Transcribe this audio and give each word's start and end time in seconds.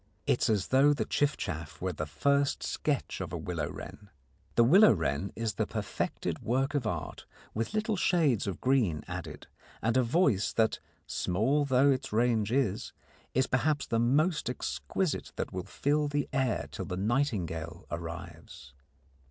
It 0.25 0.41
is 0.41 0.49
as 0.49 0.67
though 0.69 0.93
the 0.93 1.05
chiffchaff 1.05 1.79
were 1.79 1.93
the 1.93 2.07
first 2.07 2.63
sketch 2.63 3.21
of 3.21 3.31
a 3.31 3.37
willow 3.37 3.69
wren. 3.69 4.09
The 4.55 4.63
willow 4.63 4.91
wren 4.93 5.31
is 5.35 5.53
the 5.53 5.67
perfected 5.67 6.39
work 6.41 6.73
of 6.73 6.87
art, 6.87 7.27
with 7.53 7.75
little 7.75 7.95
shades 7.95 8.47
of 8.47 8.59
green 8.59 9.03
added 9.07 9.45
and 9.79 9.95
a 9.95 10.01
voice 10.01 10.53
that, 10.53 10.79
small 11.05 11.65
though 11.65 11.91
its 11.91 12.11
range 12.11 12.51
is, 12.51 12.93
is 13.35 13.45
perhaps 13.45 13.85
the 13.85 13.99
most 13.99 14.49
exquisite 14.49 15.33
that 15.35 15.53
will 15.53 15.65
fill 15.67 16.07
the 16.07 16.27
air 16.33 16.67
till 16.71 16.85
the 16.85 16.97
nightingale 16.97 17.85
arrives. 17.91 18.73